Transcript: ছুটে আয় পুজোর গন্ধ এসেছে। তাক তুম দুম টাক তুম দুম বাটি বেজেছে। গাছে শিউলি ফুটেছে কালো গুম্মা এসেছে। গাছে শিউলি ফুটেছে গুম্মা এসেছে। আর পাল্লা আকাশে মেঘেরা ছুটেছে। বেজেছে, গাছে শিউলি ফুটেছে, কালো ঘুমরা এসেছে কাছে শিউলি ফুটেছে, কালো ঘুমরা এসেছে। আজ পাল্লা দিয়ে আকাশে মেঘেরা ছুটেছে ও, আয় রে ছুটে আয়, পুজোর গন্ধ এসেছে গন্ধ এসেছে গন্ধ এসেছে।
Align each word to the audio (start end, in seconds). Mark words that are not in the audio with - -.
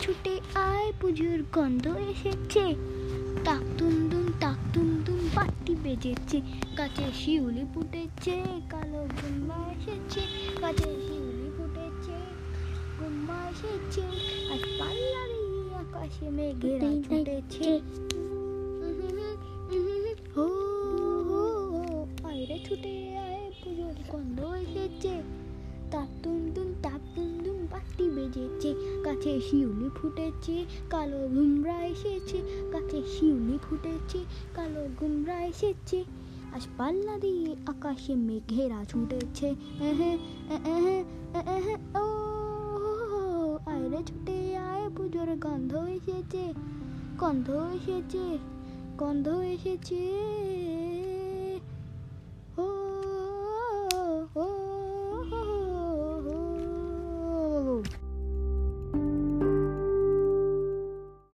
ছুটে 0.00 0.34
আয় 0.54 0.92
পুজোর 1.00 1.38
গন্ধ 1.52 1.84
এসেছে। 2.10 2.64
তাক 3.44 3.62
তুম 3.78 3.94
দুম 4.10 4.26
টাক 4.40 4.58
তুম 4.74 4.88
দুম 5.04 5.20
বাটি 5.34 5.74
বেজেছে। 5.82 6.38
গাছে 6.78 7.06
শিউলি 7.20 7.64
ফুটেছে 7.74 8.36
কালো 8.70 9.02
গুম্মা 9.18 9.58
এসেছে। 9.74 10.20
গাছে 10.62 10.90
শিউলি 11.06 11.48
ফুটেছে 11.56 12.16
গুম্মা 12.98 13.38
এসেছে। 13.52 14.02
আর 14.52 14.60
পাল্লা 14.78 15.22
আকাশে 15.82 16.26
মেঘেরা 16.30 16.90
ছুটেছে। 17.04 17.47
বেজেছে, 28.18 28.70
গাছে 29.06 29.32
শিউলি 29.46 29.88
ফুটেছে, 29.98 30.56
কালো 30.92 31.20
ঘুমরা 31.34 31.76
এসেছে 31.92 32.38
কাছে 32.72 32.98
শিউলি 33.14 33.56
ফুটেছে, 33.64 34.20
কালো 34.56 34.82
ঘুমরা 34.98 35.36
এসেছে। 35.52 35.98
আজ 36.56 36.64
পাল্লা 36.78 37.14
দিয়ে 37.24 37.50
আকাশে 37.72 38.12
মেঘেরা 38.28 38.80
ছুটেছে 38.90 39.48
ও, 42.02 42.06
আয় 43.72 43.86
রে 43.92 44.00
ছুটে 44.08 44.38
আয়, 44.68 44.86
পুজোর 44.96 45.30
গন্ধ 45.44 45.72
এসেছে 45.96 46.44
গন্ধ 47.22 47.48
এসেছে 47.76 48.24
গন্ধ 49.00 49.26
এসেছে। 49.54 50.02